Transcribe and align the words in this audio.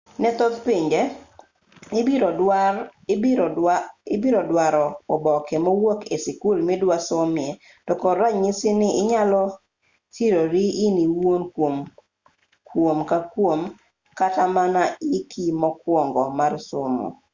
ne 0.21 0.29
thoth 0.37 0.57
pinje 0.65 1.01
ibiro 4.13 4.39
duaro 4.53 4.85
oboke 5.13 5.55
mowuok 5.65 6.01
e 6.15 6.17
sikul 6.25 6.57
midwa 6.67 6.97
somoe 7.07 7.47
to 7.85 7.93
kod 8.01 8.15
ranyisi 8.21 8.69
ni 8.79 8.89
inyalo 9.01 9.41
sirori 10.13 10.65
in 10.85 10.95
iwuon 11.05 11.41
kuom 11.53 11.75
kuom 13.35 13.61
kata 14.19 14.43
mana 14.55 14.81
hiki 15.11 15.43
mokuongo 15.61 16.23
mar 16.39 16.53
somo 16.69 17.07